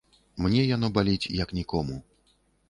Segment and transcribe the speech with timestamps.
[0.45, 1.99] Мне яно баліць, як нікому.